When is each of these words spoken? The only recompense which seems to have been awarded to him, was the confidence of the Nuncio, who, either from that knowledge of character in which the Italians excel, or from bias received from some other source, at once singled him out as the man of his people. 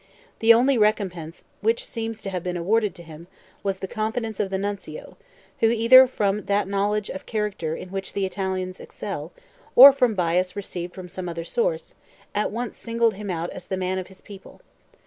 The 0.39 0.51
only 0.51 0.79
recompense 0.79 1.45
which 1.61 1.85
seems 1.85 2.23
to 2.23 2.31
have 2.31 2.41
been 2.41 2.57
awarded 2.57 2.95
to 2.95 3.03
him, 3.03 3.27
was 3.61 3.77
the 3.77 3.87
confidence 3.87 4.39
of 4.39 4.49
the 4.49 4.57
Nuncio, 4.57 5.15
who, 5.59 5.69
either 5.69 6.07
from 6.07 6.45
that 6.45 6.67
knowledge 6.67 7.11
of 7.11 7.27
character 7.27 7.75
in 7.75 7.89
which 7.89 8.13
the 8.13 8.25
Italians 8.25 8.79
excel, 8.79 9.31
or 9.75 9.93
from 9.93 10.15
bias 10.15 10.55
received 10.55 10.95
from 10.95 11.07
some 11.07 11.29
other 11.29 11.43
source, 11.45 11.93
at 12.33 12.49
once 12.49 12.77
singled 12.77 13.13
him 13.13 13.29
out 13.29 13.51
as 13.51 13.67
the 13.67 13.77
man 13.77 13.99
of 13.99 14.07
his 14.07 14.21
people. 14.21 14.61